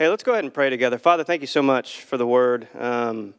[0.00, 0.96] Hey, let's go ahead and pray together.
[0.96, 2.66] Father, thank you so much for the word.
[2.74, 3.34] Um,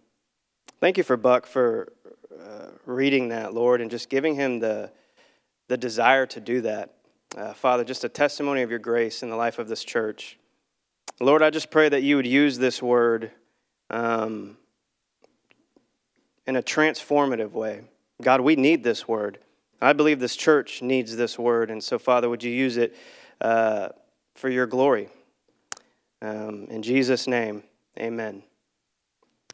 [0.80, 1.92] thank you for Buck for
[2.40, 4.92] uh, reading that, Lord, and just giving him the,
[5.70, 6.94] the desire to do that.
[7.36, 10.38] Uh, Father, just a testimony of your grace in the life of this church.
[11.20, 13.32] Lord, I just pray that you would use this word
[13.90, 14.56] um,
[16.46, 17.82] in a transformative way.
[18.22, 19.40] God, we need this word.
[19.82, 21.72] I believe this church needs this word.
[21.72, 22.96] And so, Father, would you use it
[23.42, 23.90] uh,
[24.36, 25.10] for your glory?
[26.24, 27.64] Um, in Jesus' name,
[28.00, 28.44] amen.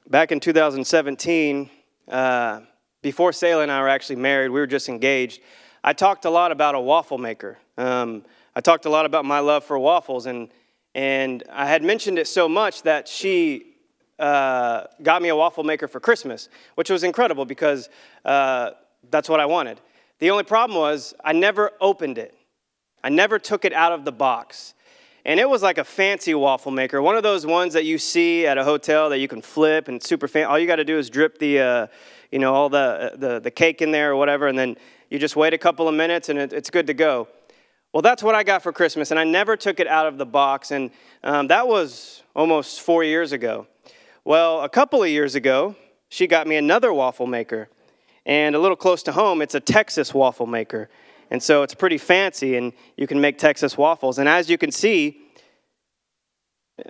[0.10, 1.70] Back in 2017,
[2.10, 2.60] uh,
[3.02, 5.42] before Selah and I were actually married, we were just engaged.
[5.82, 7.58] I talked a lot about a waffle maker.
[7.78, 10.50] Um, I talked a lot about my love for waffles, and,
[10.94, 13.76] and I had mentioned it so much that she
[14.20, 17.88] uh, got me a waffle maker for Christmas, which was incredible because
[18.26, 18.72] uh,
[19.10, 19.80] that's what I wanted.
[20.20, 22.36] The only problem was I never opened it,
[23.06, 24.74] I never took it out of the box.
[25.28, 28.48] And it was like a fancy waffle maker, one of those ones that you see
[28.48, 30.46] at a hotel that you can flip and super fancy.
[30.46, 31.88] All you got to do is drip the, uh,
[32.32, 34.78] you know, all the, the, the cake in there or whatever, and then
[35.10, 37.28] you just wait a couple of minutes and it, it's good to go.
[37.92, 40.26] Well, that's what I got for Christmas, and I never took it out of the
[40.26, 40.92] box, and
[41.26, 43.68] um, that was almost four years ago.
[44.24, 45.76] Well, a couple of years ago,
[46.08, 47.68] she got me another waffle maker,
[48.26, 50.90] and a little close to home, it's a Texas waffle maker.
[51.30, 54.18] And so it's pretty fancy, and you can make Texas waffles.
[54.18, 55.20] And as you can see,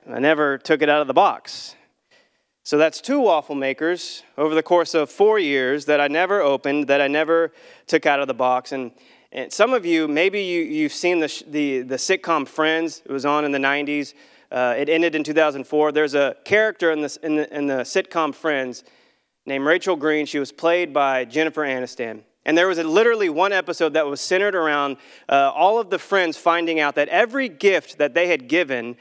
[0.09, 1.75] I never took it out of the box.
[2.63, 6.87] So that's two waffle makers over the course of four years that I never opened,
[6.87, 7.53] that I never
[7.87, 8.73] took out of the box.
[8.73, 8.91] And,
[9.31, 13.25] and some of you, maybe you, you've seen the, the, the sitcom Friends, it was
[13.25, 14.13] on in the 90s.
[14.51, 15.91] Uh, it ended in 2004.
[15.93, 18.83] There's a character in, in, the, in the sitcom Friends
[19.45, 20.25] named Rachel Green.
[20.25, 22.21] She was played by Jennifer Aniston.
[22.47, 25.99] And there was a, literally one episode that was centered around uh, all of the
[25.99, 28.95] friends finding out that every gift that they had given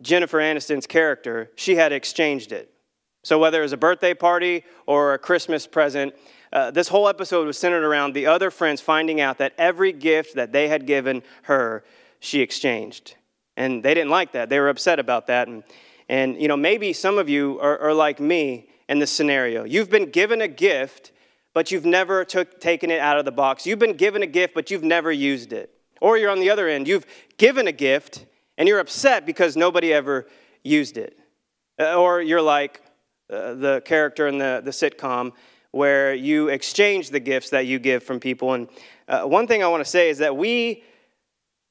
[0.00, 2.72] Jennifer Aniston's character, she had exchanged it.
[3.24, 6.14] So whether it was a birthday party or a Christmas present,
[6.52, 10.36] uh, this whole episode was centered around the other friends finding out that every gift
[10.36, 11.84] that they had given her,
[12.20, 13.16] she exchanged.
[13.56, 14.50] And they didn't like that.
[14.50, 15.48] They were upset about that.
[15.48, 15.64] And,
[16.08, 19.64] and you know, maybe some of you are, are like me in this scenario.
[19.64, 21.10] You've been given a gift
[21.54, 23.64] but you've never took, taken it out of the box.
[23.66, 25.70] You've been given a gift, but you've never used it.
[26.00, 26.86] Or you're on the other end.
[26.86, 27.06] You've
[27.38, 28.26] given a gift,
[28.58, 30.26] and you're upset because nobody ever
[30.62, 31.16] used it.
[31.78, 32.82] Uh, or you're like
[33.30, 35.32] uh, the character in the, the sitcom
[35.70, 38.52] where you exchange the gifts that you give from people.
[38.52, 38.68] And
[39.08, 40.84] uh, one thing I want to say is that we,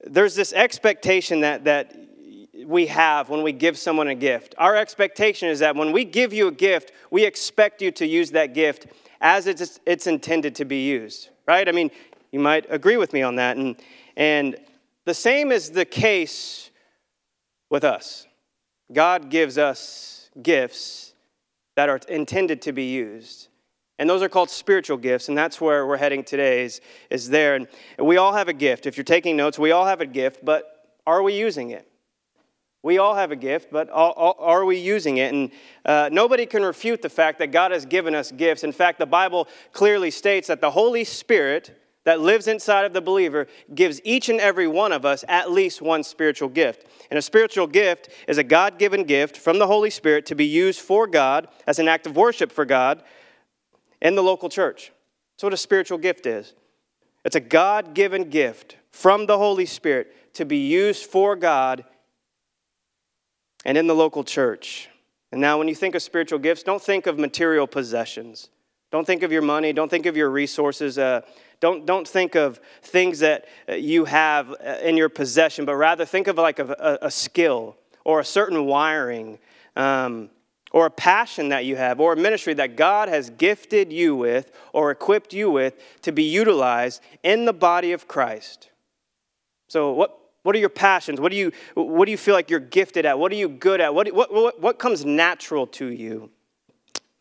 [0.03, 1.95] there's this expectation that, that
[2.65, 4.55] we have when we give someone a gift.
[4.57, 8.31] Our expectation is that when we give you a gift, we expect you to use
[8.31, 8.87] that gift
[9.23, 11.67] as it's, it's intended to be used, right?
[11.67, 11.89] I mean,
[12.31, 13.55] you might agree with me on that.
[13.57, 13.77] And,
[14.17, 14.57] and
[15.05, 16.69] the same is the case
[17.69, 18.27] with us.
[18.91, 21.13] God gives us gifts
[21.75, 23.47] that are intended to be used.
[23.97, 27.55] And those are called spiritual gifts, and that's where we're heading today is, is there.
[27.55, 27.67] And
[27.99, 28.85] we all have a gift.
[28.85, 31.87] If you're taking notes, we all have a gift, but are we using it?
[32.83, 35.33] We all have a gift, but are we using it?
[35.33, 35.51] And
[35.85, 38.65] uh, nobody can refute the fact that God has given us gifts.
[38.65, 42.99] In fact, the Bible clearly states that the Holy Spirit that lives inside of the
[42.99, 46.85] believer gives each and every one of us at least one spiritual gift.
[47.09, 50.45] And a spiritual gift is a God given gift from the Holy Spirit to be
[50.45, 53.01] used for God as an act of worship for God
[54.01, 54.91] in the local church.
[55.35, 56.53] That's what a spiritual gift is.
[57.23, 61.85] It's a God given gift from the Holy Spirit to be used for God
[63.65, 64.89] and in the local church.
[65.31, 68.49] And now, when you think of spiritual gifts, don't think of material possessions.
[68.91, 69.73] Don't think of your money.
[69.73, 70.99] Don't think of your resources.
[70.99, 71.21] Uh,
[71.59, 76.05] don't, don't think of things that uh, you have uh, in your possession, but rather
[76.05, 79.39] think of like a, a, a skill or a certain wiring
[79.75, 80.29] um,
[80.71, 84.51] or a passion that you have or a ministry that God has gifted you with
[84.73, 88.69] or equipped you with to be utilized in the body of Christ.
[89.67, 91.19] So, what, what are your passions?
[91.19, 93.17] What do you, what do you feel like you're gifted at?
[93.17, 93.95] What are you good at?
[93.95, 96.29] What, what, what, what comes natural to you?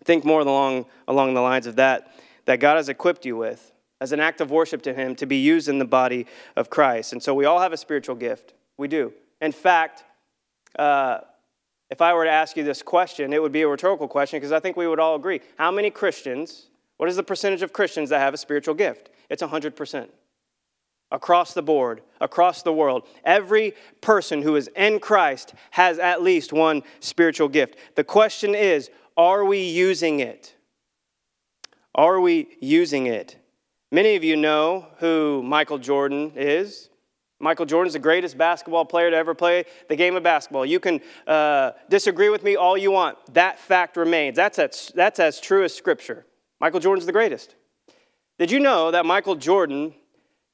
[0.05, 2.13] Think more along, along the lines of that,
[2.47, 5.37] that God has equipped you with as an act of worship to Him to be
[5.37, 6.27] used in the body
[6.57, 7.13] of Christ.
[7.13, 8.55] And so we all have a spiritual gift.
[8.77, 9.13] We do.
[9.41, 10.03] In fact,
[10.77, 11.19] uh,
[11.89, 14.51] if I were to ask you this question, it would be a rhetorical question because
[14.51, 15.41] I think we would all agree.
[15.57, 19.11] How many Christians, what is the percentage of Christians that have a spiritual gift?
[19.31, 20.09] It's 100%
[21.13, 23.07] across the board, across the world.
[23.25, 27.77] Every person who is in Christ has at least one spiritual gift.
[27.95, 30.57] The question is are we using it?
[31.95, 33.37] Are we using it?
[33.93, 36.89] Many of you know who Michael Jordan is.
[37.39, 40.65] Michael Jordan's the greatest basketball player to ever play the game of basketball.
[40.65, 43.19] You can uh, disagree with me all you want.
[43.35, 44.37] That fact remains.
[44.37, 46.25] That's as, that's as true as Scripture.
[46.61, 47.57] Michael Jordan's the greatest.
[48.39, 49.93] Did you know that Michael Jordan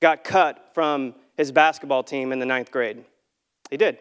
[0.00, 3.04] got cut from his basketball team in the ninth grade?
[3.70, 3.98] He did.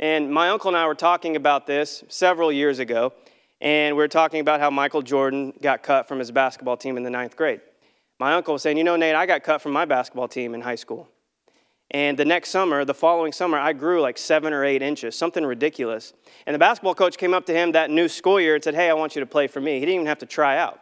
[0.00, 3.12] And my uncle and I were talking about this several years ago,
[3.60, 7.02] and we were talking about how Michael Jordan got cut from his basketball team in
[7.02, 7.60] the ninth grade.
[8.20, 10.60] My uncle was saying, You know, Nate, I got cut from my basketball team in
[10.60, 11.08] high school.
[11.90, 15.44] And the next summer, the following summer, I grew like seven or eight inches, something
[15.44, 16.12] ridiculous.
[16.46, 18.90] And the basketball coach came up to him that new school year and said, Hey,
[18.90, 19.74] I want you to play for me.
[19.74, 20.80] He didn't even have to try out.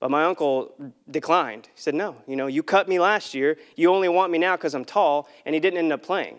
[0.00, 0.74] But my uncle
[1.10, 1.66] declined.
[1.74, 3.58] He said, No, you know, you cut me last year.
[3.76, 5.28] You only want me now because I'm tall.
[5.44, 6.38] And he didn't end up playing.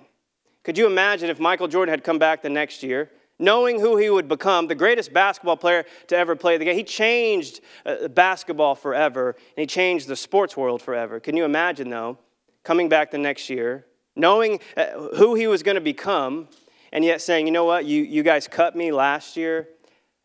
[0.63, 4.09] Could you imagine if Michael Jordan had come back the next year, knowing who he
[4.09, 6.75] would become, the greatest basketball player to ever play the game?
[6.75, 11.19] He changed uh, basketball forever, and he changed the sports world forever.
[11.19, 12.17] Can you imagine, though,
[12.63, 13.85] coming back the next year,
[14.15, 16.49] knowing uh, who he was going to become,
[16.91, 19.69] and yet saying, you know what, you, you guys cut me last year,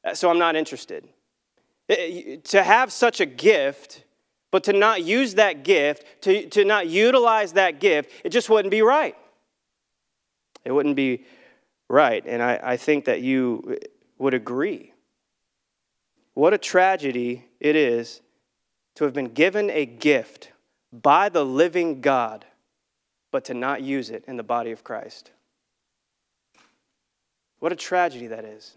[0.04, 1.08] uh, so I'm not interested.
[1.90, 1.94] Uh,
[2.44, 4.04] to have such a gift,
[4.50, 8.70] but to not use that gift, to, to not utilize that gift, it just wouldn't
[8.70, 9.16] be right.
[10.64, 11.24] It wouldn't be
[11.88, 12.24] right.
[12.26, 13.78] And I, I think that you
[14.18, 14.92] would agree.
[16.32, 18.22] What a tragedy it is
[18.94, 20.52] to have been given a gift
[20.92, 22.44] by the living God
[23.34, 25.32] but to not use it in the body of Christ.
[27.58, 28.76] What a tragedy that is.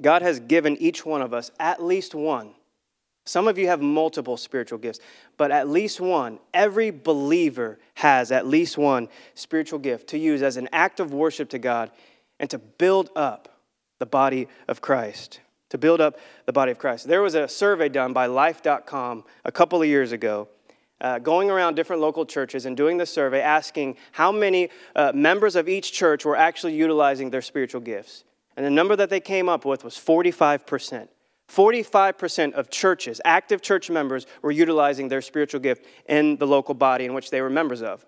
[0.00, 2.50] God has given each one of us at least one.
[3.24, 4.98] Some of you have multiple spiritual gifts,
[5.36, 6.40] but at least one.
[6.52, 11.50] Every believer has at least one spiritual gift to use as an act of worship
[11.50, 11.90] to God
[12.40, 13.60] and to build up
[14.00, 15.40] the body of Christ.
[15.70, 17.06] To build up the body of Christ.
[17.06, 20.48] There was a survey done by Life.com a couple of years ago
[21.02, 25.56] uh, going around different local churches and doing the survey asking how many uh, members
[25.56, 28.24] of each church were actually utilizing their spiritual gifts.
[28.56, 31.08] And the number that they came up with was 45%.
[31.48, 37.04] 45% of churches, active church members, were utilizing their spiritual gift in the local body
[37.04, 38.06] in which they were members of.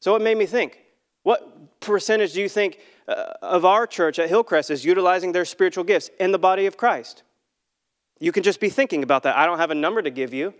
[0.00, 0.78] So it made me think
[1.22, 5.84] what percentage do you think uh, of our church at Hillcrest is utilizing their spiritual
[5.84, 7.22] gifts in the body of Christ?
[8.18, 9.36] You can just be thinking about that.
[9.36, 10.54] I don't have a number to give you.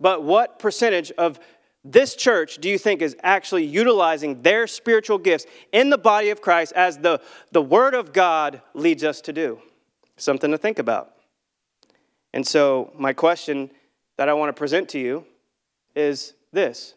[0.00, 1.38] But what percentage of
[1.84, 6.40] this church do you think is actually utilizing their spiritual gifts in the body of
[6.40, 7.20] Christ as the,
[7.52, 9.60] the Word of God leads us to do?
[10.16, 11.12] Something to think about.
[12.32, 13.70] And so, my question
[14.16, 15.26] that I want to present to you
[15.94, 16.94] is this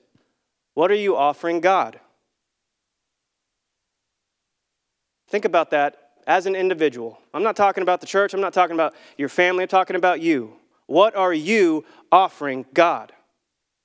[0.73, 1.99] What are you offering God?
[5.29, 7.19] Think about that as an individual.
[7.33, 10.21] I'm not talking about the church, I'm not talking about your family, I'm talking about
[10.21, 10.53] you.
[10.85, 13.11] What are you offering God?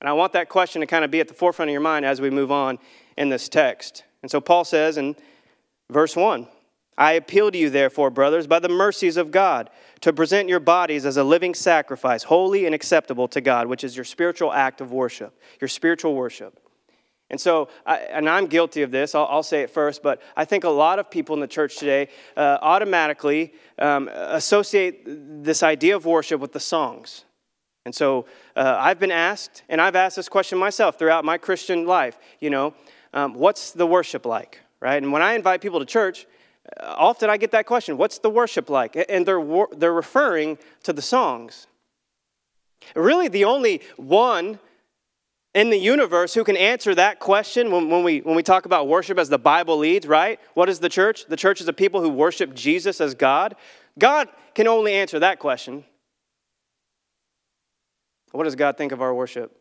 [0.03, 2.05] And I want that question to kind of be at the forefront of your mind
[2.05, 2.81] as we move on
[3.17, 4.03] in this text.
[4.23, 5.15] And so Paul says in
[5.91, 6.49] verse 1
[6.99, 9.71] I appeal to you, therefore, brothers, by the mercies of God,
[10.01, 13.97] to present your bodies as a living sacrifice, holy and acceptable to God, which is
[13.97, 16.59] your spiritual act of worship, your spiritual worship.
[17.31, 20.45] And so, I, and I'm guilty of this, I'll, I'll, say it first, but I
[20.45, 25.05] think a lot of people in the church today uh, automatically um, associate
[25.45, 27.25] this idea of worship with the songs.
[27.85, 31.87] And so uh, I've been asked, and I've asked this question myself throughout my Christian
[31.87, 32.75] life, you know,
[33.13, 35.03] um, what's the worship like, right?
[35.03, 36.27] And when I invite people to church,
[36.81, 38.97] uh, often I get that question, what's the worship like?
[39.09, 39.45] And they're,
[39.77, 41.67] they're referring to the songs.
[42.95, 44.59] Really, the only one
[45.55, 48.89] in the universe who can answer that question when, when, we, when we talk about
[48.89, 50.41] worship as the Bible leads, right?
[50.55, 51.27] What is the church?
[51.27, 53.55] The church is a people who worship Jesus as God.
[53.99, 55.85] God can only answer that question.
[58.33, 59.57] What does God think of our worship?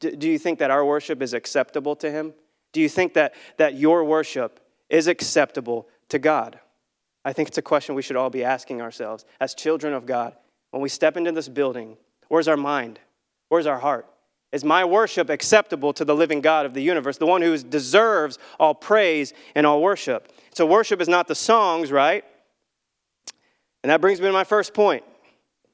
[0.00, 2.34] Do, you think that our worship is acceptable to Him?
[2.72, 6.58] Do you think that, that your worship is acceptable to God?
[7.24, 10.34] I think it's a question we should all be asking ourselves as children of God.
[10.72, 11.96] When we step into this building,
[12.28, 12.98] where's our mind?
[13.48, 14.06] Where's our heart?
[14.52, 18.38] Is my worship acceptable to the living God of the universe, the one who deserves
[18.60, 20.32] all praise and all worship?
[20.52, 22.24] So, worship is not the songs, right?
[23.82, 25.04] And that brings me to my first point.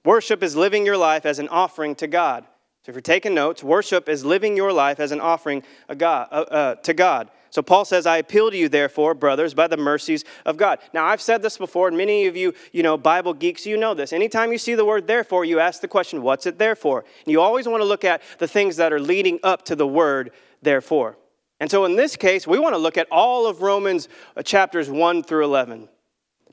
[0.05, 2.45] Worship is living your life as an offering to God.
[2.83, 5.63] So, if you're taking notes, worship is living your life as an offering
[5.97, 7.31] God, uh, uh, to God.
[7.51, 10.79] So Paul says, I appeal to you, therefore, brothers, by the mercies of God.
[10.95, 13.93] Now, I've said this before, and many of you, you know, Bible geeks, you know
[13.93, 14.13] this.
[14.13, 17.01] Anytime you see the word therefore, you ask the question, what's it there for?
[17.01, 19.87] And you always want to look at the things that are leading up to the
[19.87, 20.31] word
[20.63, 21.19] therefore.
[21.59, 24.89] And so in this case, we want to look at all of Romans uh, chapters
[24.89, 25.89] 1 through 11.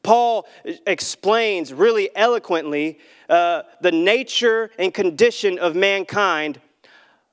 [0.08, 0.48] Paul
[0.86, 2.98] explains really eloquently
[3.28, 6.62] uh, the nature and condition of mankind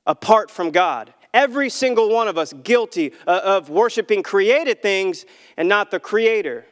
[0.05, 5.69] apart from God every single one of us guilty uh, of worshiping created things and
[5.69, 6.65] not the Creator.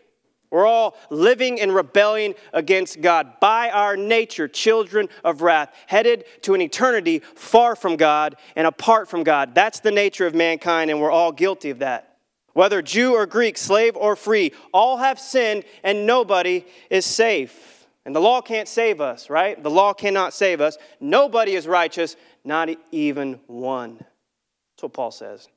[0.52, 3.40] We're all living in rebellion against God.
[3.40, 9.10] By our nature, children of wrath, headed to an eternity far from God and apart
[9.10, 9.56] from God.
[9.56, 12.13] That's the nature of mankind, and we're all guilty of that.
[12.54, 17.88] Whether Jew or Greek, slave or free, all have sinned, and nobody is safe.
[18.06, 19.62] And the law can't save us, right?
[19.62, 20.78] The law cannot save us.
[21.00, 23.96] Nobody is righteous, not even one.
[23.98, 25.48] That's what Paul says.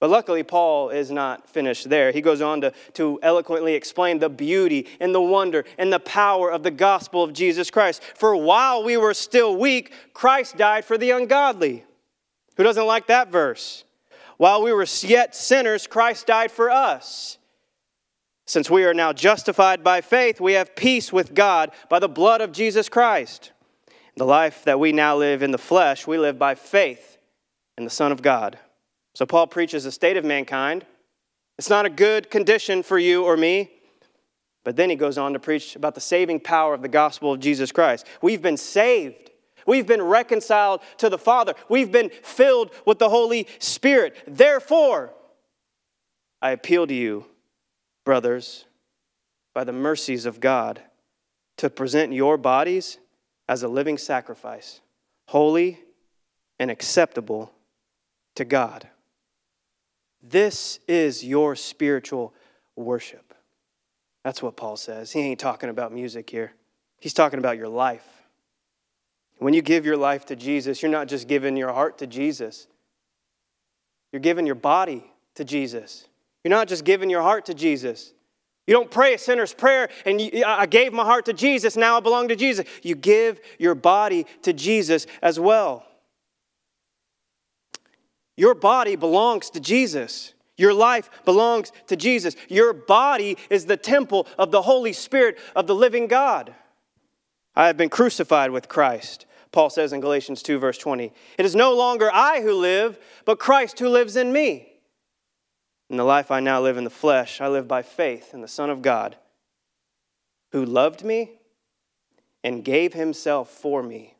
[0.00, 2.10] But luckily, Paul is not finished there.
[2.10, 6.50] He goes on to, to eloquently explain the beauty and the wonder and the power
[6.50, 8.02] of the gospel of Jesus Christ.
[8.16, 11.84] For while we were still weak, Christ died for the ungodly.
[12.56, 13.84] Who doesn't like that verse?
[14.36, 17.38] While we were yet sinners, Christ died for us.
[18.46, 22.40] Since we are now justified by faith, we have peace with God by the blood
[22.40, 23.52] of Jesus Christ.
[24.16, 27.18] The life that we now live in the flesh, we live by faith
[27.78, 28.58] in the Son of God
[29.14, 30.84] so Paul preaches the state of mankind.
[31.56, 33.70] It's not a good condition for you or me.
[34.64, 37.40] But then he goes on to preach about the saving power of the gospel of
[37.40, 38.06] Jesus Christ.
[38.22, 39.30] We've been saved.
[39.66, 41.54] We've been reconciled to the Father.
[41.68, 44.16] We've been filled with the Holy Spirit.
[44.26, 45.12] Therefore,
[46.40, 47.26] I appeal to you,
[48.04, 48.66] brothers,
[49.54, 50.82] by the mercies of God,
[51.56, 52.98] to present your bodies
[53.48, 54.80] as a living sacrifice,
[55.28, 55.80] holy
[56.58, 57.52] and acceptable
[58.34, 58.88] to God.
[60.22, 62.34] This is your spiritual
[62.76, 63.34] worship.
[64.24, 65.12] That's what Paul says.
[65.12, 66.52] He ain't talking about music here,
[66.98, 68.13] he's talking about your life.
[69.38, 72.66] When you give your life to Jesus, you're not just giving your heart to Jesus,
[74.12, 76.06] you're giving your body to Jesus.
[76.44, 78.12] You're not just giving your heart to Jesus.
[78.66, 81.96] You don't pray a sinner's prayer and you, I gave my heart to Jesus, now
[81.96, 82.66] I belong to Jesus.
[82.82, 85.84] You give your body to Jesus as well.
[88.36, 90.32] Your body belongs to Jesus.
[90.56, 92.36] Your life belongs to Jesus.
[92.48, 96.54] Your body is the temple of the Holy Spirit of the living God.
[97.56, 101.12] I have been crucified with Christ, Paul says in Galatians 2, verse 20.
[101.38, 104.68] It is no longer I who live, but Christ who lives in me.
[105.88, 108.48] In the life I now live in the flesh, I live by faith in the
[108.48, 109.16] Son of God,
[110.50, 111.32] who loved me
[112.42, 114.14] and gave himself for me.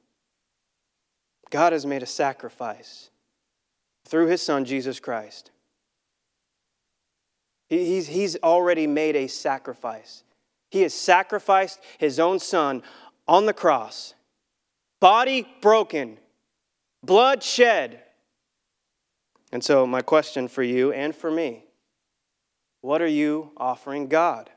[1.50, 3.11] God has made a sacrifice
[4.07, 5.50] through his son, Jesus Christ.
[7.69, 10.23] He's, he's already made a sacrifice.
[10.71, 12.83] He has sacrificed his own son
[13.26, 14.14] on the cross,
[15.00, 16.19] body broken,
[17.02, 18.00] blood shed.
[19.52, 21.64] And so, my question for you and for me
[22.81, 24.50] what are you offering God?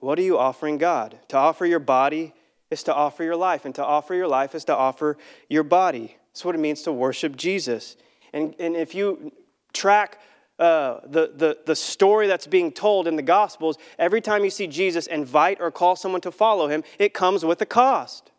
[0.00, 1.18] What are you offering God?
[1.28, 2.32] To offer your body
[2.70, 5.16] is to offer your life, and to offer your life is to offer
[5.48, 6.16] your body.
[6.32, 7.96] That's what it means to worship Jesus.
[8.32, 9.32] And, and if you
[9.72, 10.20] track
[10.60, 14.66] uh, the, the, the story that's being told in the Gospels, every time you see
[14.66, 18.30] Jesus invite or call someone to follow him, it comes with a cost.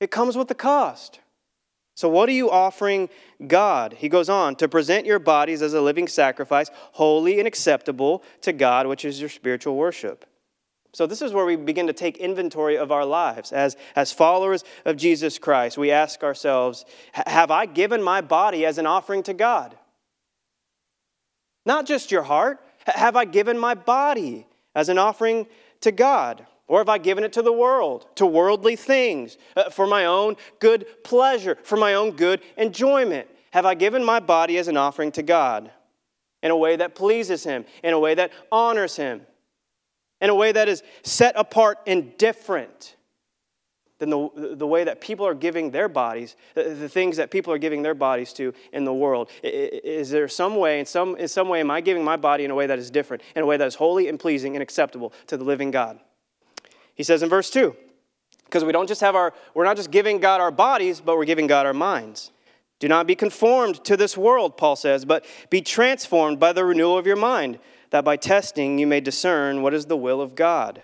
[0.00, 1.20] It comes with a cost.
[1.94, 3.10] So, what are you offering
[3.46, 3.92] God?
[3.92, 8.54] He goes on to present your bodies as a living sacrifice, holy and acceptable to
[8.54, 10.24] God, which is your spiritual worship.
[10.94, 13.52] So, this is where we begin to take inventory of our lives.
[13.52, 18.78] As, as followers of Jesus Christ, we ask ourselves Have I given my body as
[18.78, 19.76] an offering to God?
[21.64, 22.60] Not just your heart.
[22.86, 25.46] Have I given my body as an offering
[25.80, 26.46] to God?
[26.68, 30.36] Or have I given it to the world, to worldly things, uh, for my own
[30.58, 33.28] good pleasure, for my own good enjoyment?
[33.52, 35.70] Have I given my body as an offering to God
[36.42, 39.26] in a way that pleases Him, in a way that honors Him?
[40.22, 42.96] in a way that is set apart and different
[44.02, 47.52] than the, the way that people are giving their bodies, the, the things that people
[47.52, 49.30] are giving their bodies to in the world.
[49.44, 52.50] Is there some way, in some, in some way, am I giving my body in
[52.50, 55.12] a way that is different, in a way that is holy and pleasing and acceptable
[55.28, 56.00] to the living God?
[56.96, 57.76] He says in verse 2,
[58.44, 61.24] because we don't just have our, we're not just giving God our bodies, but we're
[61.24, 62.32] giving God our minds.
[62.80, 66.98] Do not be conformed to this world, Paul says, but be transformed by the renewal
[66.98, 70.82] of your mind that by testing you may discern what is the will of God,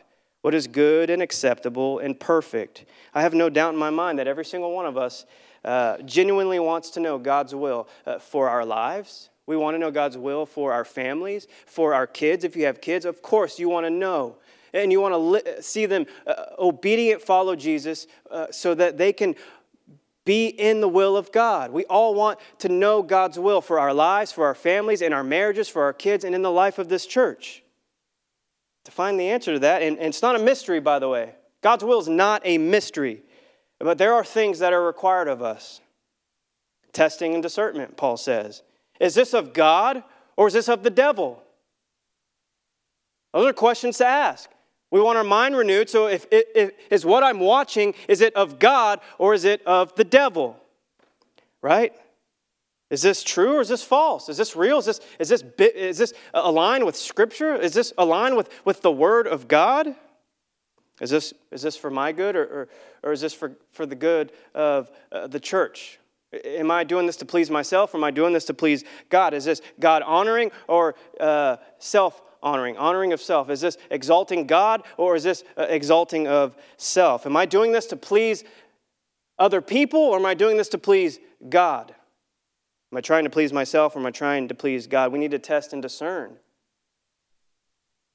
[0.49, 2.87] what is good and acceptable and perfect.
[3.14, 5.26] I have no doubt in my mind that every single one of us
[5.62, 9.28] uh, genuinely wants to know God's will uh, for our lives.
[9.45, 12.45] We want to know God's will for our families, for our kids.
[12.45, 14.37] If you have kids, of course, you want to know
[14.73, 19.12] and you want to li- see them uh, obedient follow Jesus uh, so that they
[19.12, 19.35] can
[20.25, 21.73] be in the will of God.
[21.73, 25.23] We all want to know God's will for our lives, for our families, in our
[25.23, 27.62] marriages, for our kids, and in the life of this church.
[28.88, 31.35] To find the answer to that, and, and it's not a mystery, by the way.
[31.61, 33.23] God's will is not a mystery,
[33.78, 35.83] but there are things that are required of us.
[36.95, 38.62] Testing and discernment, Paul says.
[38.99, 40.02] Is this of God
[40.38, 41.42] or is this of the devil?
[43.35, 44.49] Those are questions to ask.
[44.90, 45.90] We want our mind renewed.
[45.90, 49.95] So, if, if is what I'm watching, is it of God or is it of
[49.97, 50.57] the devil?
[51.61, 51.92] Right?
[52.90, 54.28] Is this true or is this false?
[54.28, 54.78] Is this real?
[54.78, 57.54] Is this, is this, is this aligned with Scripture?
[57.54, 59.95] Is this aligned with, with the Word of God?
[61.00, 62.68] Is this, is this for my good or, or,
[63.02, 66.00] or is this for, for the good of uh, the church?
[66.33, 69.33] Am I doing this to please myself or am I doing this to please God?
[69.33, 72.76] Is this God honoring or uh, self honoring?
[72.76, 73.49] Honoring of self.
[73.50, 77.26] Is this exalting God or is this uh, exalting of self?
[77.26, 78.45] Am I doing this to please
[79.38, 81.18] other people or am I doing this to please
[81.49, 81.95] God?
[82.90, 85.12] Am I trying to please myself or am I trying to please God?
[85.12, 86.37] We need to test and discern.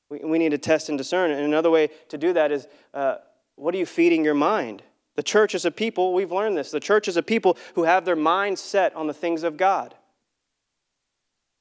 [0.09, 1.31] We, we need to test and discern.
[1.31, 3.17] And another way to do that is uh,
[3.55, 4.81] what are you feeding your mind?
[5.15, 6.71] The church is a people, we've learned this.
[6.71, 9.93] The church is a people who have their mind set on the things of God,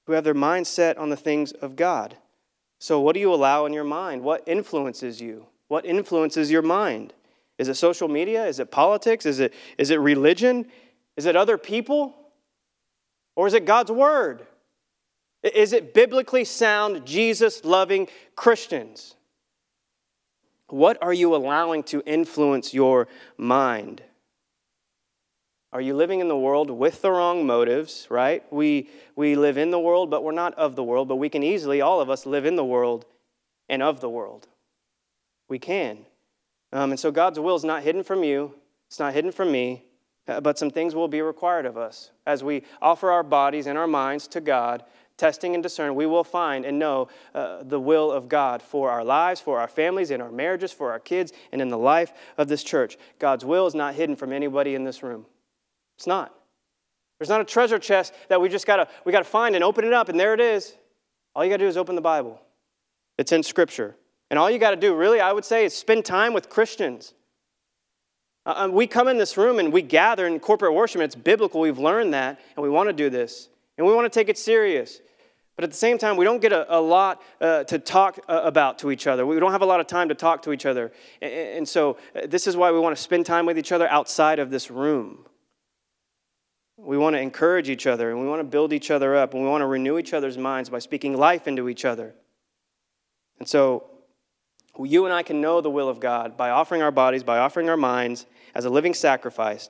[0.06, 2.16] who have their mind set on the things of God.
[2.78, 4.22] So, what do you allow in your mind?
[4.22, 5.46] What influences you?
[5.68, 7.12] What influences your mind?
[7.58, 8.46] Is it social media?
[8.46, 9.26] Is it politics?
[9.26, 10.66] Is it, is it religion?
[11.16, 12.16] Is it other people?
[13.36, 14.46] Or is it God's word?
[15.42, 19.14] Is it biblically sound, Jesus loving Christians?
[20.68, 24.02] What are you allowing to influence your mind?
[25.72, 28.44] Are you living in the world with the wrong motives, right?
[28.52, 31.42] We, we live in the world, but we're not of the world, but we can
[31.42, 33.06] easily, all of us, live in the world
[33.68, 34.48] and of the world.
[35.48, 35.98] We can.
[36.72, 38.54] Um, and so God's will is not hidden from you,
[38.86, 39.84] it's not hidden from me,
[40.26, 43.86] but some things will be required of us as we offer our bodies and our
[43.86, 44.84] minds to God
[45.16, 49.04] testing and discern, we will find and know uh, the will of God for our
[49.04, 52.48] lives, for our families, in our marriages, for our kids, and in the life of
[52.48, 52.96] this church.
[53.20, 55.26] God's will is not hidden from anybody in this room.
[55.96, 56.34] It's not.
[57.18, 59.92] There's not a treasure chest that we just gotta we gotta find and open it
[59.92, 60.74] up, and there it is.
[61.36, 62.40] All you gotta do is open the Bible.
[63.16, 63.94] It's in Scripture.
[64.28, 67.14] And all you gotta do, really, I would say, is spend time with Christians.
[68.44, 71.14] Uh, um, we come in this room and we gather in corporate worship, and it's
[71.14, 71.60] biblical.
[71.60, 73.48] We've learned that, and we want to do this.
[73.78, 75.00] And we want to take it serious.
[75.56, 78.40] But at the same time, we don't get a, a lot uh, to talk uh,
[78.44, 79.26] about to each other.
[79.26, 80.92] We don't have a lot of time to talk to each other.
[81.20, 83.88] And, and so, uh, this is why we want to spend time with each other
[83.88, 85.26] outside of this room.
[86.78, 89.42] We want to encourage each other and we want to build each other up and
[89.42, 92.14] we want to renew each other's minds by speaking life into each other.
[93.38, 93.84] And so,
[94.78, 97.68] you and I can know the will of God by offering our bodies, by offering
[97.68, 99.68] our minds as a living sacrifice.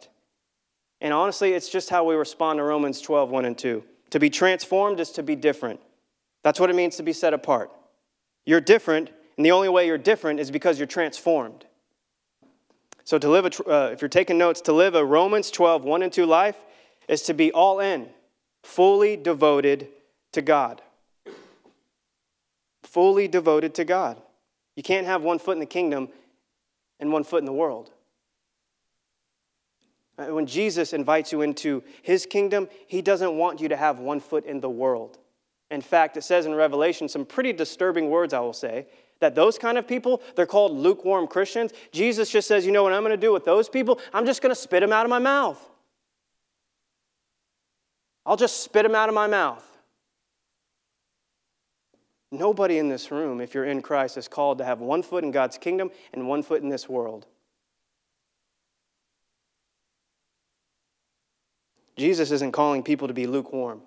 [1.01, 3.83] And honestly, it's just how we respond to Romans 12, 1 and 2.
[4.11, 5.81] To be transformed is to be different.
[6.43, 7.71] That's what it means to be set apart.
[8.45, 11.65] You're different, and the only way you're different is because you're transformed.
[13.05, 16.03] So, to live, a, uh, if you're taking notes, to live a Romans 12, 1
[16.03, 16.57] and 2 life
[17.09, 18.09] is to be all in,
[18.62, 19.88] fully devoted
[20.33, 20.83] to God.
[22.85, 24.21] Fully devoted to God.
[24.76, 26.08] You can't have one foot in the kingdom
[26.98, 27.90] and one foot in the world.
[30.18, 34.20] Uh, when Jesus invites you into his kingdom, he doesn't want you to have one
[34.20, 35.18] foot in the world.
[35.70, 38.87] In fact, it says in Revelation some pretty disturbing words, I will say,
[39.20, 41.72] that those kind of people, they're called lukewarm Christians.
[41.92, 44.00] Jesus just says, you know what I'm going to do with those people?
[44.12, 45.58] I'm just going to spit them out of my mouth.
[48.26, 49.66] I'll just spit them out of my mouth.
[52.35, 55.31] Nobody in this room, if you're in Christ, is called to have one foot in
[55.31, 57.27] God's kingdom and one foot in this world.
[61.95, 63.83] Jesus isn't calling people to be lukewarm.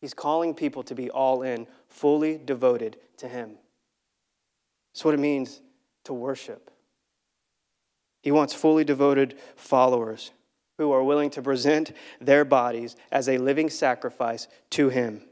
[0.00, 3.56] He's calling people to be all in, fully devoted to Him.
[4.92, 5.60] That's what it means
[6.04, 6.70] to worship.
[8.22, 10.30] He wants fully devoted followers
[10.78, 15.22] who are willing to present their bodies as a living sacrifice to Him.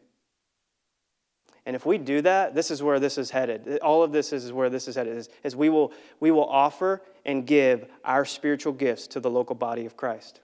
[1.64, 3.78] And if we do that, this is where this is headed.
[3.78, 7.02] All of this is where this is headed, is, is we, will, we will offer
[7.24, 10.40] and give our spiritual gifts to the local body of Christ.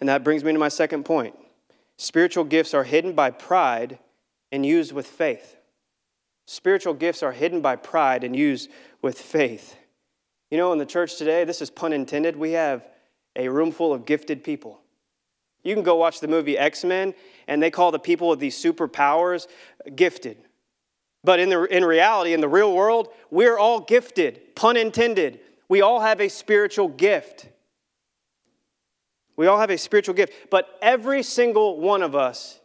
[0.00, 1.34] And that brings me to my second point.
[1.96, 3.98] Spiritual gifts are hidden by pride
[4.52, 5.56] and used with faith.
[6.46, 9.76] Spiritual gifts are hidden by pride and used with faith.
[10.50, 12.86] You know, in the church today, this is pun intended, we have
[13.34, 14.80] a room full of gifted people.
[15.66, 17.12] You can go watch the movie X Men,
[17.48, 19.48] and they call the people with these superpowers
[19.96, 20.38] gifted.
[21.24, 25.40] But in, the, in reality, in the real world, we're all gifted, pun intended.
[25.68, 27.48] We all have a spiritual gift.
[29.36, 32.60] We all have a spiritual gift, but every single one of us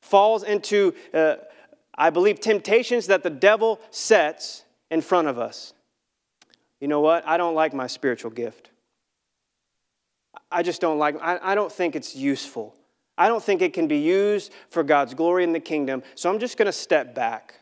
[0.00, 1.36] falls into, uh,
[1.96, 5.74] I believe, temptations that the devil sets in front of us.
[6.80, 7.26] You know what?
[7.26, 8.70] I don't like my spiritual gift.
[10.50, 12.76] I just don't like, I, I don't think it's useful.
[13.18, 16.38] I don't think it can be used for God's glory in the kingdom, so I'm
[16.38, 17.54] just going to step back.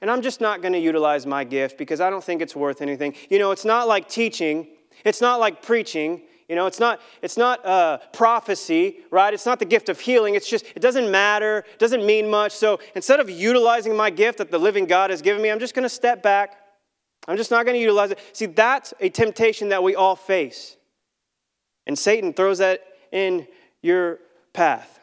[0.00, 2.82] And I'm just not going to utilize my gift because I don't think it's worth
[2.82, 3.14] anything.
[3.30, 4.68] You know, it's not like teaching,
[5.04, 6.22] it's not like preaching.
[6.48, 9.34] You know, it's not, it's not uh, prophecy, right?
[9.34, 10.34] It's not the gift of healing.
[10.34, 12.52] It's just, it doesn't matter, it doesn't mean much.
[12.52, 15.74] So instead of utilizing my gift that the living God has given me, I'm just
[15.74, 16.56] going to step back.
[17.26, 18.20] I'm just not going to utilize it.
[18.32, 20.77] See, that's a temptation that we all face.
[21.88, 23.48] And Satan throws that in
[23.82, 24.20] your
[24.52, 25.00] path.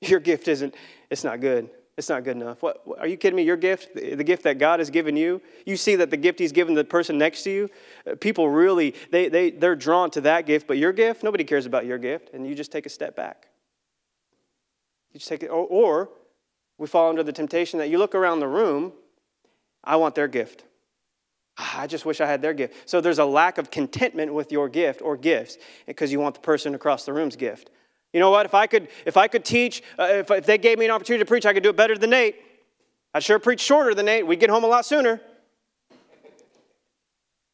[0.00, 0.74] Your gift isn't,
[1.10, 1.68] it's not good.
[1.98, 2.62] It's not good enough.
[2.62, 3.42] What, are you kidding me?
[3.42, 6.52] Your gift, the gift that God has given you, you see that the gift He's
[6.52, 7.68] given the person next to you,
[8.10, 11.66] uh, people really, they, they, they're drawn to that gift, but your gift, nobody cares
[11.66, 13.48] about your gift, and you just take a step back.
[15.12, 16.08] You just take it, or, or
[16.78, 18.94] we fall under the temptation that you look around the room,
[19.84, 20.64] I want their gift.
[21.62, 22.88] Ah, I just wish I had their gift.
[22.88, 26.40] So there's a lack of contentment with your gift or gifts because you want the
[26.40, 27.68] person across the room's gift.
[28.14, 28.46] You know what?
[28.46, 31.22] If I could, if I could teach, uh, if, if they gave me an opportunity
[31.22, 32.36] to preach, I could do it better than Nate.
[33.12, 34.26] I'd sure preach shorter than Nate.
[34.26, 35.20] We'd get home a lot sooner.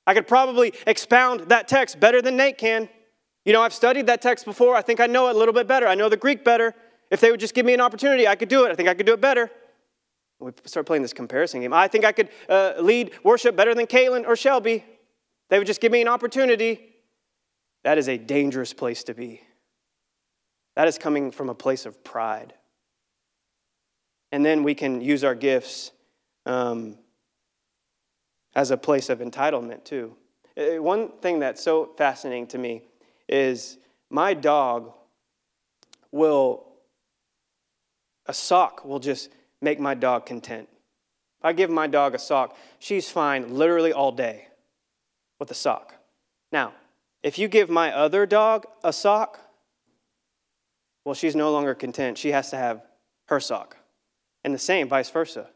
[0.06, 2.88] I could probably expound that text better than Nate can.
[3.44, 4.76] You know, I've studied that text before.
[4.76, 5.88] I think I know it a little bit better.
[5.88, 6.76] I know the Greek better.
[7.10, 8.70] If they would just give me an opportunity, I could do it.
[8.70, 9.50] I think I could do it better.
[10.38, 11.72] We start playing this comparison game.
[11.72, 14.84] I think I could uh, lead worship better than Caitlin or Shelby.
[15.48, 16.94] They would just give me an opportunity.
[17.84, 19.40] That is a dangerous place to be.
[20.74, 22.52] That is coming from a place of pride.
[24.30, 25.92] And then we can use our gifts
[26.44, 26.98] um,
[28.54, 30.14] as a place of entitlement, too.
[30.56, 32.82] Uh, one thing that's so fascinating to me
[33.28, 33.78] is
[34.10, 34.92] my dog
[36.10, 36.66] will,
[38.26, 39.30] a sock will just
[39.62, 40.68] make my dog content.
[41.40, 44.48] If I give my dog a sock, she's fine literally all day
[45.38, 45.94] with a sock.
[46.52, 46.72] Now,
[47.22, 49.40] if you give my other dog a sock,
[51.04, 52.18] well, she's no longer content.
[52.18, 52.82] She has to have
[53.28, 53.76] her sock.
[54.44, 55.48] And the same, vice versa.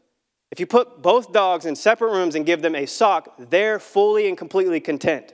[0.51, 4.27] If you put both dogs in separate rooms and give them a sock, they're fully
[4.27, 5.33] and completely content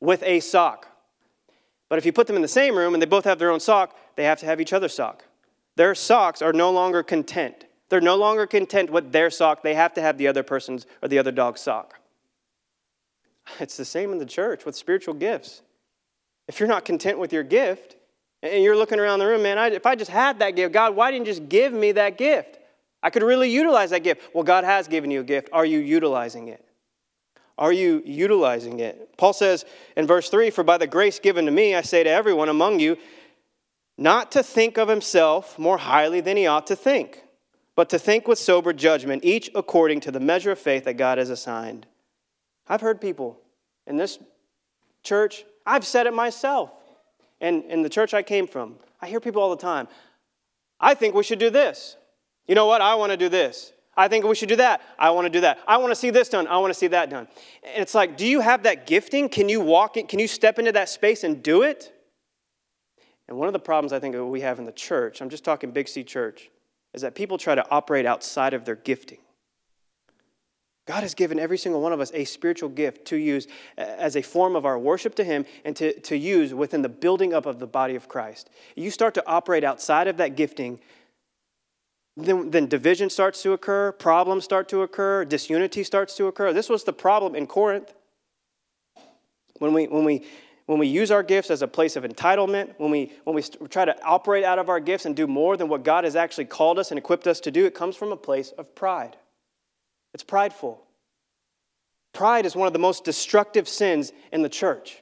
[0.00, 0.88] with a sock.
[1.88, 3.60] But if you put them in the same room and they both have their own
[3.60, 5.24] sock, they have to have each other's sock.
[5.76, 7.65] Their socks are no longer content.
[7.88, 9.62] They're no longer content with their sock.
[9.62, 12.00] They have to have the other person's or the other dog's sock.
[13.60, 15.62] It's the same in the church with spiritual gifts.
[16.48, 17.96] If you're not content with your gift,
[18.42, 20.94] and you're looking around the room, man, I, if I just had that gift, God,
[20.94, 22.58] why didn't you just give me that gift?
[23.02, 24.22] I could really utilize that gift.
[24.34, 25.48] Well, God has given you a gift.
[25.52, 26.64] Are you utilizing it?
[27.58, 29.16] Are you utilizing it?
[29.16, 29.64] Paul says
[29.96, 32.80] in verse 3 For by the grace given to me, I say to everyone among
[32.80, 32.96] you,
[33.96, 37.22] not to think of himself more highly than he ought to think,
[37.76, 41.18] but to think with sober judgment, each according to the measure of faith that God
[41.18, 41.86] has assigned.
[42.66, 43.38] I've heard people
[43.86, 44.18] in this
[45.04, 46.72] church, I've said it myself.
[47.40, 49.86] And in the church I came from, I hear people all the time,
[50.80, 51.96] I think we should do this.
[52.48, 52.80] You know what?
[52.80, 53.72] I want to do this.
[53.96, 54.82] I think we should do that.
[54.98, 55.58] I want to do that.
[55.66, 56.46] I want to see this done.
[56.46, 57.28] I want to see that done.
[57.62, 59.28] And it's like, do you have that gifting?
[59.28, 60.08] Can you walk it?
[60.08, 61.92] Can you step into that space and do it?
[63.28, 65.70] And one of the problems I think we have in the church, I'm just talking
[65.70, 66.50] Big C church,
[66.96, 69.18] is that people try to operate outside of their gifting.
[70.86, 74.22] God has given every single one of us a spiritual gift to use as a
[74.22, 77.58] form of our worship to Him and to, to use within the building up of
[77.58, 78.48] the body of Christ.
[78.76, 80.78] You start to operate outside of that gifting,
[82.16, 86.52] then, then division starts to occur, problems start to occur, disunity starts to occur.
[86.52, 87.92] This was the problem in Corinth.
[89.58, 90.24] When we, when we,
[90.66, 93.84] when we use our gifts as a place of entitlement, when we, when we try
[93.84, 96.78] to operate out of our gifts and do more than what God has actually called
[96.78, 99.16] us and equipped us to do, it comes from a place of pride.
[100.12, 100.82] It's prideful.
[102.12, 104.98] Pride is one of the most destructive sins in the church.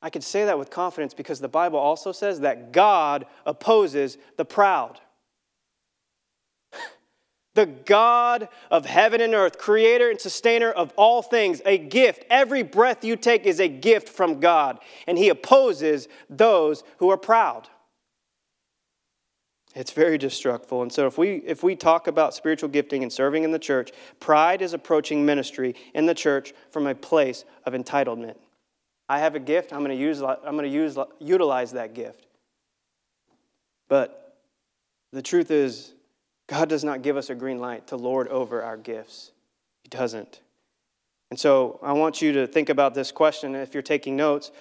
[0.00, 4.44] I can say that with confidence because the Bible also says that God opposes the
[4.44, 4.98] proud.
[7.54, 12.24] The God of heaven and earth, creator and sustainer of all things, a gift.
[12.30, 17.16] Every breath you take is a gift from God, and He opposes those who are
[17.16, 17.68] proud.
[19.74, 20.72] It's very destructive.
[20.72, 23.90] And so if we if we talk about spiritual gifting and serving in the church,
[24.20, 28.36] pride is approaching ministry in the church from a place of entitlement.
[29.08, 32.26] I have a gift, I'm going to use I'm going to use utilize that gift.
[33.88, 34.36] But
[35.12, 35.94] the truth is
[36.52, 39.32] God does not give us a green light to lord over our gifts.
[39.84, 40.42] He doesn't.
[41.30, 44.52] And so I want you to think about this question if you're taking notes.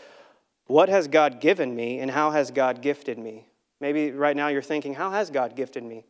[0.68, 3.46] What has God given me and how has God gifted me?
[3.82, 6.06] Maybe right now you're thinking, how has God gifted me?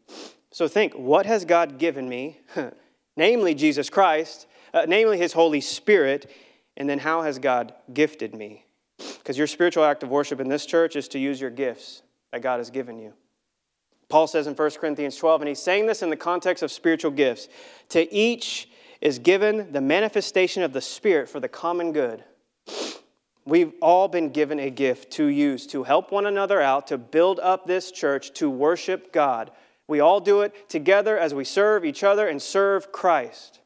[0.51, 2.41] So think, what has God given me?
[3.17, 6.29] namely, Jesus Christ, uh, namely, His Holy Spirit,
[6.77, 8.65] and then how has God gifted me?
[8.99, 12.43] Because your spiritual act of worship in this church is to use your gifts that
[12.43, 13.13] God has given you.
[14.11, 17.11] Paul says in 1 Corinthians 12, and he's saying this in the context of spiritual
[17.11, 17.47] gifts
[17.89, 18.69] to each
[18.99, 22.23] is given the manifestation of the Spirit for the common good.
[23.45, 27.39] We've all been given a gift to use to help one another out, to build
[27.39, 29.49] up this church, to worship God.
[29.87, 33.61] We all do it together as we serve each other and serve Christ.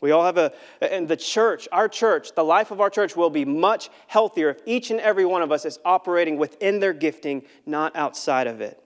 [0.00, 3.30] We all have a, and the church, our church, the life of our church will
[3.30, 7.42] be much healthier if each and every one of us is operating within their gifting,
[7.66, 8.81] not outside of it.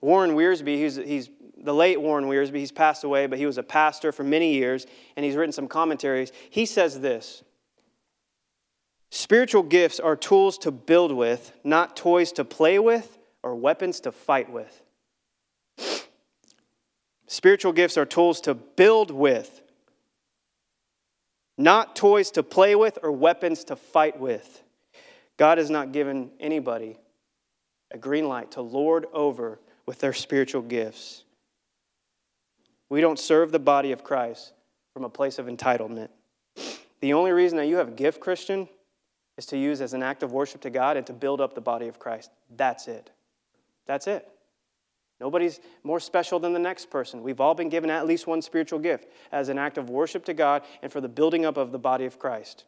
[0.00, 3.62] Warren Wiersbe, he's, he's the late Warren Wiersbe, he's passed away, but he was a
[3.62, 6.32] pastor for many years, and he's written some commentaries.
[6.50, 7.42] He says this
[9.10, 14.12] Spiritual gifts are tools to build with, not toys to play with or weapons to
[14.12, 14.82] fight with.
[17.26, 19.62] Spiritual gifts are tools to build with,
[21.58, 24.62] not toys to play with or weapons to fight with.
[25.36, 26.98] God has not given anybody
[27.90, 31.24] a green light to lord over with their spiritual gifts.
[32.88, 34.52] We don't serve the body of Christ
[34.92, 36.08] from a place of entitlement.
[37.00, 38.68] The only reason that you have a gift, Christian,
[39.36, 41.60] is to use as an act of worship to God and to build up the
[41.60, 42.30] body of Christ.
[42.56, 43.10] That's it.
[43.86, 44.26] That's it.
[45.20, 47.22] Nobody's more special than the next person.
[47.22, 50.34] We've all been given at least one spiritual gift as an act of worship to
[50.34, 52.64] God and for the building up of the body of Christ.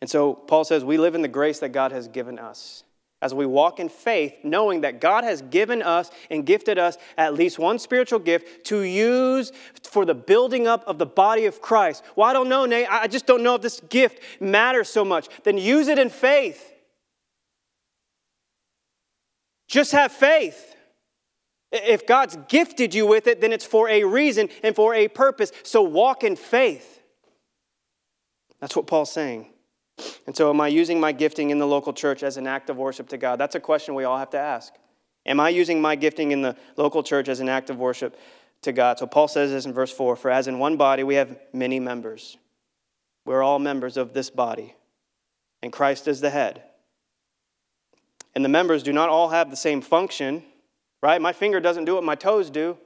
[0.00, 2.84] And so Paul says, We live in the grace that God has given us.
[3.22, 7.34] As we walk in faith, knowing that God has given us and gifted us at
[7.34, 9.52] least one spiritual gift to use
[9.82, 12.02] for the building up of the body of Christ.
[12.16, 12.90] Well, I don't know, Nate.
[12.90, 15.28] I just don't know if this gift matters so much.
[15.44, 16.66] Then use it in faith.
[19.68, 20.74] Just have faith.
[21.72, 25.52] If God's gifted you with it, then it's for a reason and for a purpose.
[25.62, 27.02] So walk in faith.
[28.60, 29.46] That's what Paul's saying.
[30.26, 32.76] And so, am I using my gifting in the local church as an act of
[32.76, 33.38] worship to God?
[33.38, 34.72] That's a question we all have to ask.
[35.26, 38.18] Am I using my gifting in the local church as an act of worship
[38.62, 38.98] to God?
[38.98, 41.80] So, Paul says this in verse 4 For as in one body we have many
[41.80, 42.36] members,
[43.24, 44.74] we're all members of this body,
[45.62, 46.62] and Christ is the head.
[48.34, 50.44] And the members do not all have the same function
[51.02, 51.20] right?
[51.20, 52.76] My finger doesn't do what my toes do.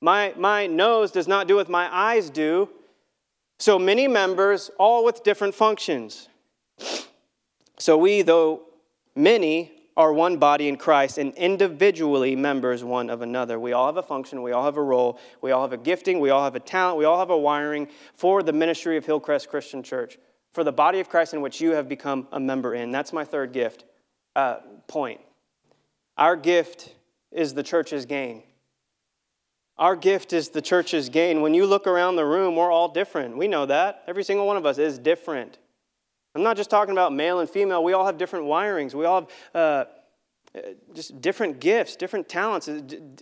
[0.00, 2.68] My, my nose does not do what my eyes do.
[3.58, 6.28] So many members, all with different functions.
[7.78, 8.62] So we, though
[9.16, 13.58] many, are one body in Christ and individually members one of another.
[13.60, 16.18] We all have a function, we all have a role, we all have a gifting,
[16.18, 19.48] we all have a talent, we all have a wiring for the ministry of Hillcrest
[19.48, 20.18] Christian Church,
[20.52, 22.90] for the body of Christ in which you have become a member in.
[22.90, 23.84] That's my third gift
[24.34, 25.20] uh, point.
[26.16, 26.94] Our gift
[27.30, 28.42] is the church's gain.
[29.78, 31.40] Our gift is the church's gain.
[31.40, 33.36] When you look around the room, we're all different.
[33.36, 34.04] We know that.
[34.06, 35.58] Every single one of us is different.
[36.34, 37.84] I'm not just talking about male and female.
[37.84, 38.94] We all have different wirings.
[38.94, 39.84] We all have uh,
[40.94, 42.68] just different gifts, different talents.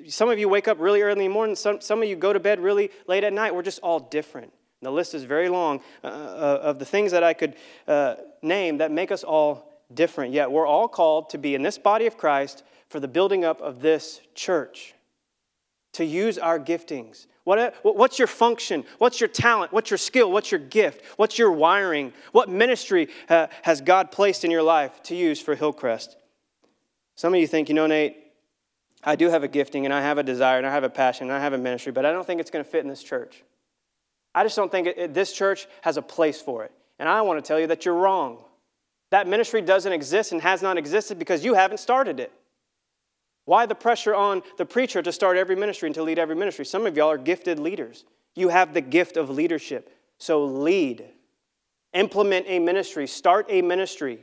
[0.08, 1.56] Some of you wake up really early in the morning.
[1.56, 3.54] Some, some of you go to bed really late at night.
[3.54, 4.52] We're just all different.
[4.82, 8.78] The list is very long uh, uh of the things that I could uh, name
[8.78, 10.32] that make us all different.
[10.32, 13.60] Yet we're all called to be in this body of Christ for the building up
[13.60, 14.94] of this church,
[15.92, 17.26] to use our giftings.
[17.44, 18.84] What, what's your function?
[18.98, 19.72] What's your talent?
[19.72, 20.30] What's your skill?
[20.30, 21.02] What's your gift?
[21.16, 22.12] What's your wiring?
[22.32, 26.16] What ministry uh, has God placed in your life to use for Hillcrest?
[27.16, 28.16] Some of you think, you know, Nate,
[29.02, 31.28] I do have a gifting and I have a desire and I have a passion
[31.28, 33.02] and I have a ministry, but I don't think it's going to fit in this
[33.02, 33.42] church.
[34.34, 36.72] I just don't think it, it, this church has a place for it.
[36.98, 38.44] And I want to tell you that you're wrong.
[39.10, 42.32] That ministry doesn't exist and has not existed because you haven't started it.
[43.44, 46.64] Why the pressure on the preacher to start every ministry and to lead every ministry?
[46.64, 48.04] Some of y'all are gifted leaders.
[48.34, 49.96] You have the gift of leadership.
[50.18, 51.04] So lead.
[51.94, 53.06] Implement a ministry.
[53.06, 54.20] Start a ministry.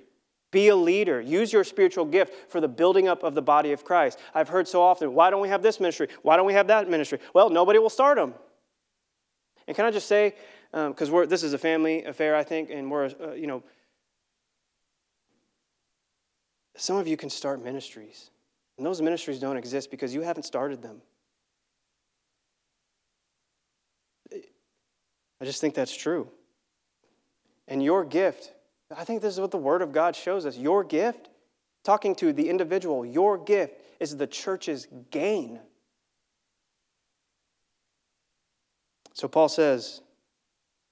[0.52, 1.20] Be a leader.
[1.20, 4.18] Use your spiritual gift for the building up of the body of Christ.
[4.34, 6.08] I've heard so often, why don't we have this ministry?
[6.22, 7.20] Why don't we have that ministry?
[7.34, 8.34] Well, nobody will start them.
[9.68, 10.36] And can I just say,
[10.72, 13.62] because um, this is a family affair, I think, and we're, uh, you know,
[16.78, 18.30] some of you can start ministries.
[18.78, 21.02] And those ministries don't exist because you haven't started them.
[25.42, 26.30] I just think that's true.
[27.68, 28.54] And your gift,
[28.96, 30.58] I think this is what the Word of God shows us.
[30.58, 31.30] Your gift,
[31.84, 35.60] talking to the individual, your gift is the church's gain.
[39.14, 40.02] So Paul says,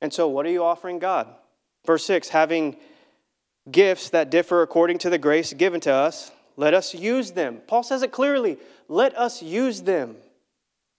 [0.02, 1.28] and so what are you offering God?
[1.86, 2.78] Verse 6 having
[3.69, 7.61] gifts that differ according to the grace given to us, let us use them.
[7.67, 10.17] Paul says it clearly let us use them.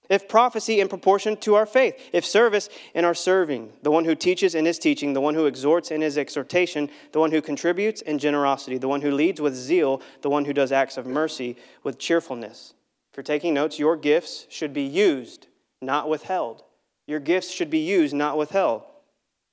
[0.09, 4.15] If prophecy in proportion to our faith, if service in our serving, the one who
[4.15, 8.03] teaches in his teaching, the one who exhorts in his exhortation, the one who contributes
[8.03, 11.57] in generosity, the one who leads with zeal, the one who does acts of mercy
[11.83, 12.75] with cheerfulness.
[13.11, 15.49] If you're taking notes, your gifts should be used,
[15.83, 16.63] not withheld.
[17.09, 18.83] Your gifts should be used, not withheld.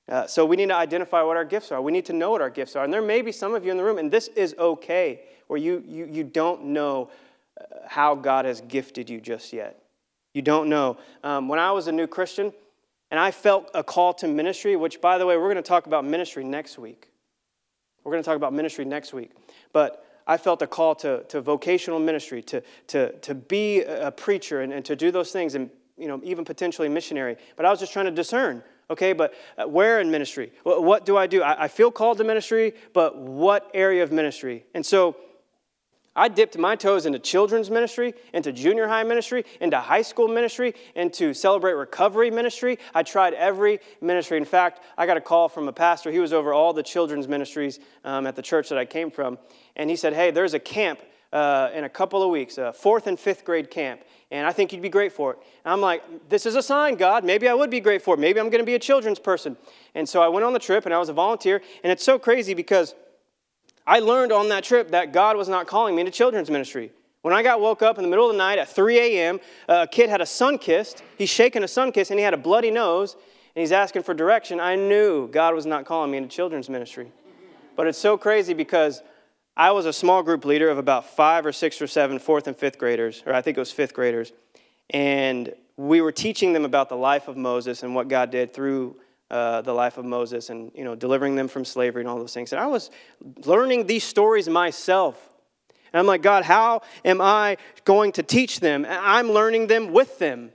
[0.08, 1.80] Uh, so we need to identify what our gifts are.
[1.80, 2.84] We need to know what our gifts are.
[2.84, 5.58] And there may be some of you in the room, and this is okay, where
[5.58, 7.10] you, you, you don't know
[7.60, 9.80] uh, how God has gifted you just yet.
[10.32, 10.98] You don't know.
[11.22, 12.52] Um, when I was a new Christian,
[13.10, 15.86] and I felt a call to ministry, which, by the way, we're going to talk
[15.86, 17.10] about ministry next week.
[18.02, 19.30] We're going to talk about ministry next week.
[19.72, 24.62] But I felt a call to, to vocational ministry, to, to, to be a preacher
[24.62, 27.36] and, and to do those things, and you know, even potentially missionary.
[27.56, 30.52] But I was just trying to discern okay, but uh, where in ministry?
[30.62, 31.42] What do I do?
[31.42, 34.64] I feel called to ministry, but what area of ministry?
[34.74, 35.16] And so
[36.16, 40.74] I dipped my toes into children's ministry, into junior high ministry, into high school ministry,
[40.94, 42.78] into celebrate recovery ministry.
[42.94, 44.36] I tried every ministry.
[44.36, 46.12] In fact, I got a call from a pastor.
[46.12, 49.38] He was over all the children's ministries um, at the church that I came from.
[49.74, 51.00] And he said, Hey, there's a camp
[51.32, 54.72] uh, in a couple of weeks, a fourth and fifth grade camp, and I think
[54.72, 55.38] you'd be great for it.
[55.64, 57.24] And I'm like, This is a sign, God.
[57.24, 58.20] Maybe I would be great for it.
[58.20, 59.56] Maybe I'm going to be a children's person.
[59.96, 61.60] And so I went on the trip and I was a volunteer.
[61.82, 62.94] And it's so crazy because
[63.86, 66.90] I learned on that trip that God was not calling me into children's ministry.
[67.22, 69.86] When I got woke up in the middle of the night at 3 a.m., a
[69.86, 71.02] kid had a Sunkist.
[71.16, 73.14] He's shaking a Sunkist and he had a bloody nose
[73.54, 74.60] and he's asking for direction.
[74.60, 77.12] I knew God was not calling me into children's ministry.
[77.76, 79.02] But it's so crazy because
[79.56, 82.56] I was a small group leader of about five or six or seven fourth and
[82.56, 84.32] fifth graders, or I think it was fifth graders.
[84.90, 88.96] And we were teaching them about the life of Moses and what God did through
[89.30, 92.34] uh, the life of Moses and you know delivering them from slavery and all those
[92.34, 92.52] things.
[92.52, 92.90] And I was
[93.44, 95.30] learning these stories myself.
[95.92, 98.84] And I'm like, God, how am I going to teach them?
[98.88, 100.50] I'm learning them with them.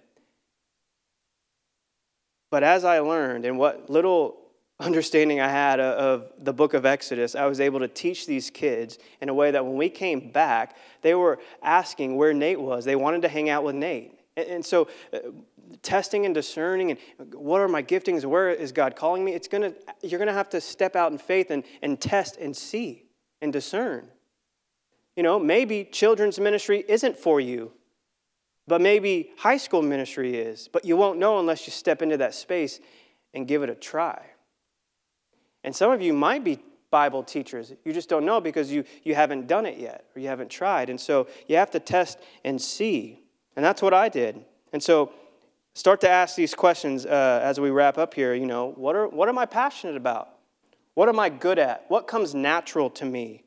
[2.51, 4.37] But as I learned, and what little
[4.79, 8.97] understanding I had of the book of Exodus, I was able to teach these kids
[9.21, 12.85] in a way that when we came back, they were asking where Nate was.
[12.85, 14.19] They wanted to hang out with Nate.
[14.37, 15.19] And so, uh,
[15.81, 18.25] testing and discerning and what are my giftings?
[18.25, 19.33] Where is god calling me?
[19.33, 23.05] It's gonna you're gonna have to step out in faith and, and test and see
[23.41, 24.07] and discern.
[25.15, 27.71] You know maybe children's ministry isn't for you
[28.67, 32.33] but maybe high school ministry is but you won't know unless you step into that
[32.33, 32.79] space
[33.33, 34.21] and give it a try.
[35.63, 36.59] And some of you might be
[36.91, 37.73] bible teachers.
[37.85, 40.89] You just don't know because you, you haven't done it yet or you haven't tried.
[40.89, 43.21] And so you have to test and see.
[43.55, 44.43] And that's what i did.
[44.73, 45.11] And so
[45.79, 48.33] start to ask these questions uh, as we wrap up here.
[48.33, 50.29] You know, what, are, what am I passionate about?
[50.93, 51.85] What am I good at?
[51.87, 53.43] What comes natural to me?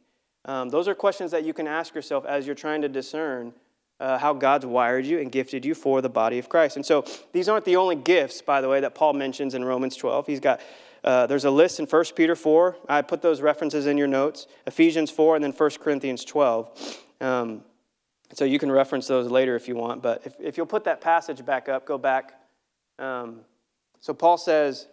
[0.47, 3.53] Um, those are questions that you can ask yourself as you're trying to discern
[4.01, 6.77] uh, how God's wired you and gifted you for the body of Christ.
[6.77, 9.95] And so these aren't the only gifts, by the way, that Paul mentions in Romans
[9.97, 10.27] 12.
[10.27, 10.61] He's got
[11.05, 12.77] uh, there's a list in 1 Peter 4.
[12.88, 14.47] I put those references in your notes.
[14.66, 16.99] Ephesians 4 and then 1 Corinthians 12.
[17.21, 17.62] Um,
[18.35, 21.01] so you can reference those later if you want, but if, if you'll put that
[21.01, 22.35] passage back up, go back.
[22.99, 23.40] Um,
[24.01, 24.87] so Paul says,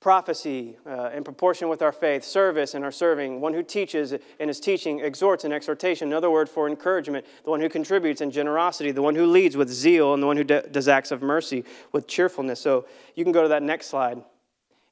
[0.00, 4.48] prophecy uh, in proportion with our faith, service in our serving, one who teaches in
[4.48, 8.92] his teaching, exhorts in exhortation, another word for encouragement, the one who contributes in generosity,
[8.92, 12.06] the one who leads with zeal, and the one who does acts of mercy with
[12.06, 12.60] cheerfulness.
[12.60, 14.22] So you can go to that next slide.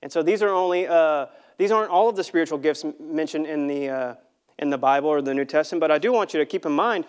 [0.03, 1.27] And so these are only, uh,
[1.59, 4.15] these aren't all of the spiritual gifts mentioned in the, uh,
[4.59, 6.73] in the Bible or the New Testament, but I do want you to keep in
[6.73, 7.05] mind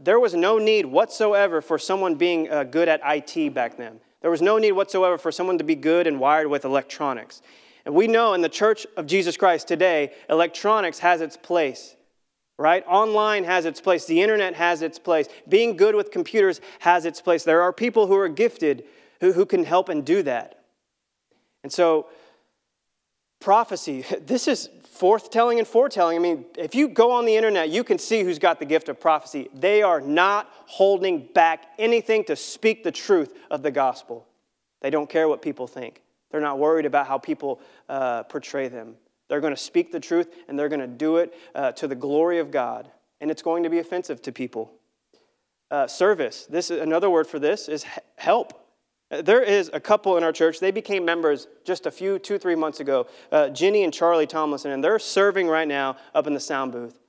[0.00, 4.00] there was no need whatsoever for someone being uh, good at IT back then.
[4.20, 7.42] There was no need whatsoever for someone to be good and wired with electronics.
[7.84, 11.96] And we know in the church of Jesus Christ today, electronics has its place,
[12.58, 12.84] right?
[12.86, 17.20] Online has its place, the internet has its place, being good with computers has its
[17.20, 17.44] place.
[17.44, 18.84] There are people who are gifted
[19.20, 20.64] who, who can help and do that.
[21.62, 22.06] And so,
[23.40, 24.68] prophecy, this is
[25.00, 26.16] forthtelling and foretelling.
[26.16, 28.88] I mean, if you go on the internet, you can see who's got the gift
[28.88, 29.48] of prophecy.
[29.54, 34.26] They are not holding back anything to speak the truth of the gospel.
[34.82, 38.94] They don't care what people think, they're not worried about how people uh, portray them.
[39.28, 41.94] They're going to speak the truth and they're going to do it uh, to the
[41.94, 42.90] glory of God.
[43.20, 44.72] And it's going to be offensive to people.
[45.70, 46.46] Uh, service.
[46.46, 47.84] This is another word for this is
[48.16, 48.60] help.
[49.10, 50.60] There is a couple in our church.
[50.60, 53.08] They became members just a few, two, three months ago.
[53.32, 57.00] Uh, Ginny and Charlie Tomlinson, and they're serving right now up in the sound booth.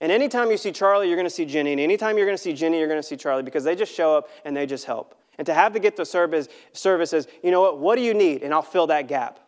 [0.00, 1.72] And anytime you see Charlie, you're going to see Ginny.
[1.72, 3.92] And anytime you're going to see Ginny, you're going to see Charlie because they just
[3.92, 5.16] show up and they just help.
[5.38, 8.14] And to have the gift of service, service is, you know what, what do you
[8.14, 8.44] need?
[8.44, 9.40] And I'll fill that gap.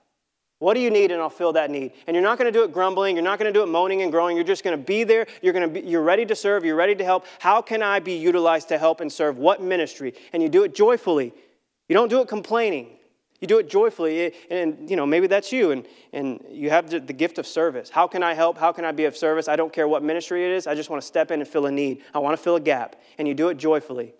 [0.58, 1.12] What do you need?
[1.12, 1.92] And I'll fill that need.
[2.06, 3.14] And you're not going to do it grumbling.
[3.16, 4.36] You're not going to do it moaning and growing.
[4.36, 5.26] You're just going to be there.
[5.42, 6.64] You're going to be, you're ready to serve.
[6.64, 7.24] You're ready to help.
[7.38, 9.38] How can I be utilized to help and serve?
[9.38, 10.14] What ministry?
[10.32, 11.32] And you do it joyfully.
[11.90, 12.86] You don't do it complaining.
[13.40, 14.32] You do it joyfully.
[14.48, 15.72] And, you know, maybe that's you.
[15.72, 17.90] And, and you have the, the gift of service.
[17.90, 18.56] How can I help?
[18.56, 19.48] How can I be of service?
[19.48, 20.68] I don't care what ministry it is.
[20.68, 22.04] I just want to step in and fill a need.
[22.14, 22.94] I want to fill a gap.
[23.18, 24.14] And you do it joyfully.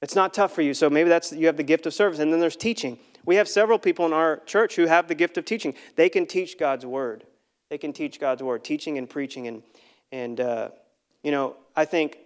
[0.00, 0.74] It's not tough for you.
[0.74, 2.20] So maybe that's you have the gift of service.
[2.20, 3.00] And then there's teaching.
[3.24, 5.74] We have several people in our church who have the gift of teaching.
[5.96, 7.24] They can teach God's word.
[7.68, 9.48] They can teach God's word, teaching and preaching.
[9.48, 9.64] And,
[10.12, 10.68] and uh,
[11.24, 12.18] you know, I think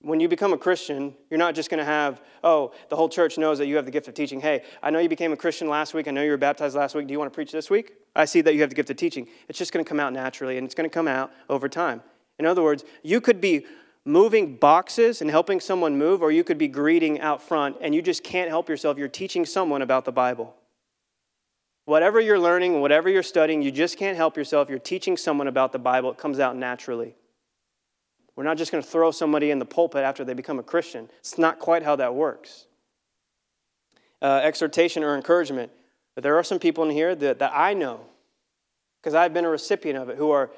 [0.00, 3.36] when you become a Christian, you're not just going to have, oh, the whole church
[3.36, 4.40] knows that you have the gift of teaching.
[4.40, 6.06] Hey, I know you became a Christian last week.
[6.06, 7.06] I know you were baptized last week.
[7.06, 7.94] Do you want to preach this week?
[8.14, 9.26] I see that you have the gift of teaching.
[9.48, 12.02] It's just going to come out naturally, and it's going to come out over time.
[12.38, 13.66] In other words, you could be
[14.04, 18.00] moving boxes and helping someone move, or you could be greeting out front and you
[18.00, 18.96] just can't help yourself.
[18.96, 20.54] You're teaching someone about the Bible.
[21.84, 24.70] Whatever you're learning, whatever you're studying, you just can't help yourself.
[24.70, 26.10] You're teaching someone about the Bible.
[26.10, 27.16] It comes out naturally.
[28.38, 31.10] We're not just going to throw somebody in the pulpit after they become a Christian.
[31.18, 32.66] It's not quite how that works.
[34.22, 35.72] Uh, exhortation or encouragement.
[36.14, 37.98] But there are some people in here that, that I know,
[39.00, 40.52] because I've been a recipient of it, who are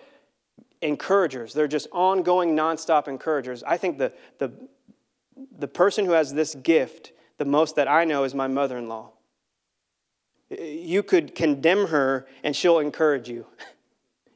[0.83, 1.55] encouragers.
[1.55, 3.63] They're just ongoing, nonstop encouragers.
[3.63, 4.53] I think the, the,
[5.59, 8.91] the person who has this gift the most that I know is my mother in
[8.91, 9.13] law.
[10.51, 13.47] You could condemn her and she'll encourage you.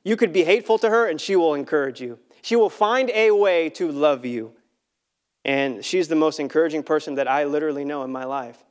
[0.06, 2.18] You could be hateful to her and she will encourage you.
[2.44, 4.52] She will find a way to love you.
[5.46, 8.62] And she's the most encouraging person that I literally know in my life.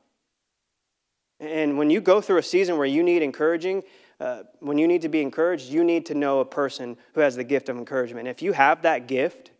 [1.40, 3.82] And when you go through a season where you need encouraging,
[4.20, 7.34] uh, when you need to be encouraged, you need to know a person who has
[7.34, 8.28] the gift of encouragement.
[8.28, 9.50] If you have that gift,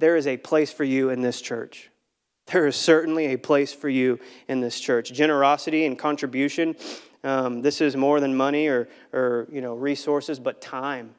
[0.00, 1.88] there is a place for you in this church.
[2.46, 4.18] There is certainly a place for you
[4.48, 5.12] in this church.
[5.12, 6.74] Generosity and contribution.
[7.22, 11.14] Um, this is more than money or, or you know resources, but time.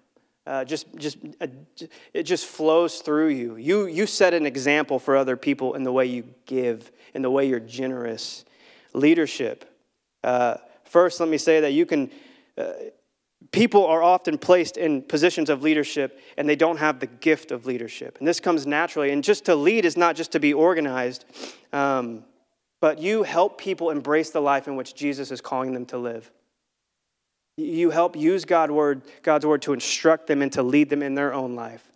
[0.48, 1.48] Uh, just, just, uh,
[2.14, 3.58] it just flows through you.
[3.58, 7.30] You, you set an example for other people in the way you give, in the
[7.30, 8.46] way you're generous.
[8.94, 9.70] Leadership.
[10.24, 12.10] Uh, first, let me say that you can
[12.58, 12.72] uh,
[13.52, 17.66] people are often placed in positions of leadership and they don't have the gift of
[17.66, 18.18] leadership.
[18.20, 19.12] And this comes naturally.
[19.12, 21.26] And just to lead is not just to be organized,
[21.74, 22.24] um,
[22.80, 26.32] but you help people embrace the life in which Jesus is calling them to live.
[27.58, 31.16] You help use God word, God's word to instruct them and to lead them in
[31.16, 31.92] their own life.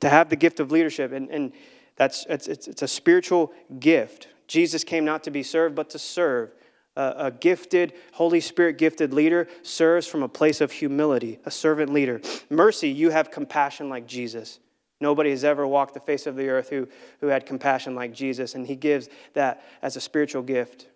[0.00, 1.12] To have the gift of leadership.
[1.12, 1.52] And, and
[1.96, 4.28] that's, it's, it's, it's a spiritual gift.
[4.46, 6.52] Jesus came not to be served, but to serve
[6.98, 12.20] a, gifted, Holy Spirit gifted leader serves from a place of humility, a servant leader.
[12.50, 14.58] Mercy, you have compassion like Jesus.
[15.00, 16.88] Nobody has ever walked the face of the earth who,
[17.20, 20.88] who had compassion like Jesus, and he gives that as a spiritual gift.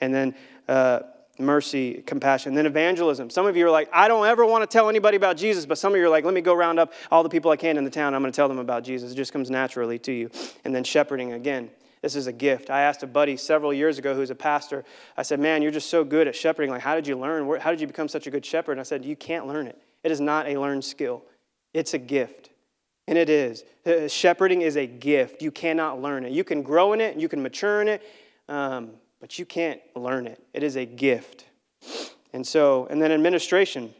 [0.00, 0.34] And then
[0.68, 1.00] uh,
[1.42, 2.54] mercy, compassion.
[2.54, 3.30] Then evangelism.
[3.30, 5.78] Some of you are like, I don't ever want to tell anybody about Jesus, but
[5.78, 7.76] some of you are like, let me go round up all the people I can
[7.76, 8.14] in the town.
[8.14, 9.12] I'm going to tell them about Jesus.
[9.12, 10.30] It just comes naturally to you.
[10.64, 11.70] And then shepherding again.
[12.02, 12.68] This is a gift.
[12.68, 14.84] I asked a buddy several years ago who's a pastor,
[15.16, 16.70] I said, Man, you're just so good at shepherding.
[16.70, 17.60] Like, how did you learn?
[17.60, 18.72] How did you become such a good shepherd?
[18.72, 19.80] And I said, You can't learn it.
[20.02, 21.22] It is not a learned skill,
[21.72, 22.50] it's a gift.
[23.08, 23.64] And it is.
[24.12, 25.42] Shepherding is a gift.
[25.42, 26.30] You cannot learn it.
[26.30, 28.02] You can grow in it, you can mature in it,
[28.48, 28.90] um,
[29.22, 30.44] but you can't learn it.
[30.52, 31.46] It is a gift.
[32.32, 33.94] And so, and then administration.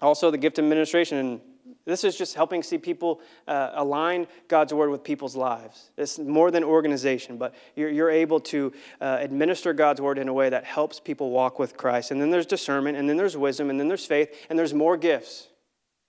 [0.00, 1.18] Also, the gift of administration.
[1.18, 1.40] And
[1.84, 5.90] this is just helping see people uh, align God's word with people's lives.
[5.98, 10.32] It's more than organization, but you're, you're able to uh, administer God's word in a
[10.32, 12.10] way that helps people walk with Christ.
[12.10, 14.96] And then there's discernment, and then there's wisdom, and then there's faith, and there's more
[14.96, 15.48] gifts.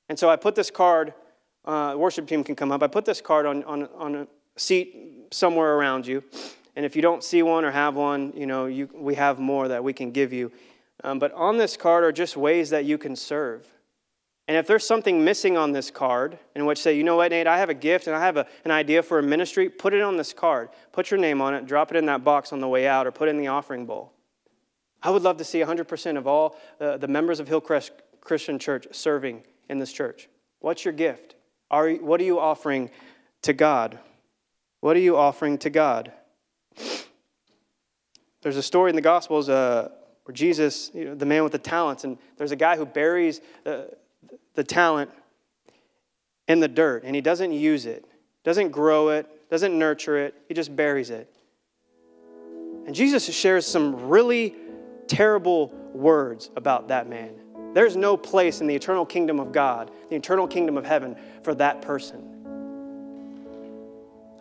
[0.08, 1.14] And so I put this card,
[1.66, 2.82] uh, worship team can come up.
[2.82, 6.24] I put this card on, on, on a seat somewhere around you.
[6.78, 9.68] And if you don't see one or have one, you know, you, we have more
[9.68, 10.52] that we can give you.
[11.04, 13.68] Um, but on this card are just ways that you can serve.
[14.48, 17.48] And if there's something missing on this card, in which say, you know what, Nate,
[17.48, 20.04] I have a gift and I have a, an idea for a ministry, put it
[20.04, 20.70] on this card.
[20.92, 23.12] Put your name on it, drop it in that box on the way out, or
[23.12, 24.14] put it in the offering bowl.
[25.02, 28.86] I would love to see 100% of all uh, the members of Hillcrest Christian Church
[28.92, 30.30] serving in this church.
[30.60, 31.34] What's your gift?
[31.72, 32.92] Are, what are you offering
[33.42, 33.98] to God?
[34.82, 36.12] What are you offering to God?
[38.48, 39.90] There's a story in the Gospels uh,
[40.24, 43.42] where Jesus, you know, the man with the talents, and there's a guy who buries.
[43.66, 43.84] Uh,
[44.58, 45.12] the talent
[46.48, 48.06] in the dirt and he doesn't use it,
[48.44, 51.32] doesn't grow it, doesn't nurture it, he just buries it.
[52.88, 54.56] And Jesus shares some really
[55.08, 57.36] terrible words about that man.
[57.74, 61.54] There's no place in the eternal kingdom of God, the eternal kingdom of heaven, for
[61.56, 62.24] that person.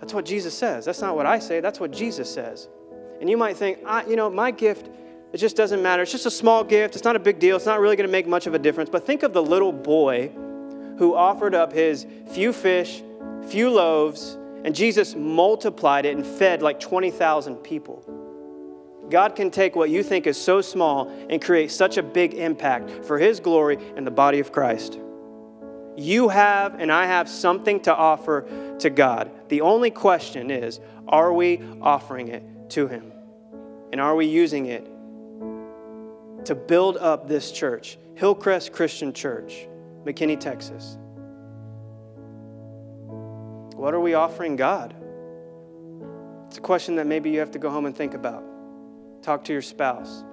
[0.01, 0.87] That's what Jesus says.
[0.87, 2.69] That's not what I say, that's what Jesus says.
[3.21, 4.89] And you might think, I, you know, my gift
[5.33, 6.03] it just doesn't matter.
[6.03, 6.95] It's just a small gift.
[6.95, 7.57] It's not a big deal.
[7.57, 8.89] It's not really going to make much of a difference.
[8.89, 10.31] But think of the little boy
[10.99, 13.03] who offered up his few fish,
[13.47, 18.03] few loaves, and Jesus multiplied it and fed like 20,000 people.
[19.11, 23.05] God can take what you think is so small and create such a big impact
[23.05, 24.99] for His glory and the body of Christ.
[25.97, 29.31] You have and I have something to offer to God.
[29.49, 33.13] The only question is are we offering it to Him?
[33.93, 34.85] And are we using it
[36.45, 39.67] to build up this church, Hillcrest Christian Church,
[40.05, 40.99] McKinney, Texas?
[43.75, 44.95] What are we offering God?
[46.49, 48.43] It's a question that maybe you have to go home and think about.
[49.23, 50.25] Talk to your spouse.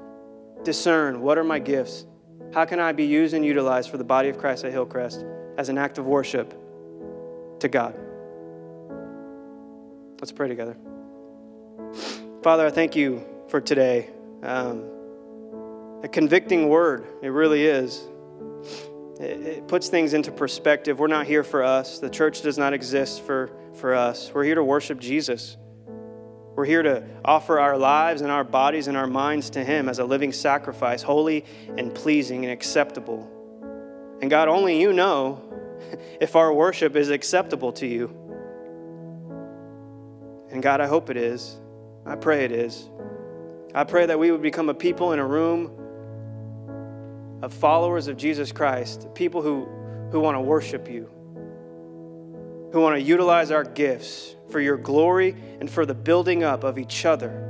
[0.63, 2.05] Discern what are my gifts?
[2.53, 5.25] How can I be used and utilized for the body of Christ at Hillcrest
[5.57, 6.53] as an act of worship
[7.59, 7.95] to God?
[10.21, 10.77] Let's pray together.
[12.43, 14.09] Father, I thank you for today.
[14.43, 14.83] Um,
[16.03, 18.03] a convicting word, it really is.
[19.17, 20.99] It, it puts things into perspective.
[20.99, 24.29] We're not here for us, the church does not exist for, for us.
[24.33, 25.55] We're here to worship Jesus.
[26.55, 29.99] We're here to offer our lives and our bodies and our minds to Him as
[29.99, 31.45] a living sacrifice, holy
[31.77, 33.25] and pleasing and acceptable.
[34.21, 35.41] And God, only you know
[36.19, 38.07] if our worship is acceptable to you.
[40.51, 41.61] And God, I hope it is.
[42.05, 42.89] I pray it is.
[43.73, 45.71] I pray that we would become a people in a room
[47.41, 49.65] of followers of Jesus Christ, people who,
[50.11, 51.09] who want to worship you,
[52.71, 56.77] who want to utilize our gifts for your glory and for the building up of
[56.77, 57.49] each other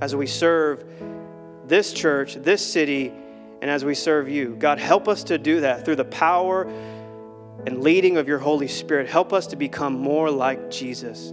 [0.00, 0.84] as we serve
[1.66, 3.12] this church, this city,
[3.60, 4.54] and as we serve you.
[4.56, 6.64] God, help us to do that through the power
[7.66, 9.08] and leading of your Holy Spirit.
[9.08, 11.32] Help us to become more like Jesus.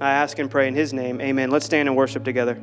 [0.00, 1.20] I ask and pray in his name.
[1.20, 1.50] Amen.
[1.50, 2.60] Let's stand and worship together.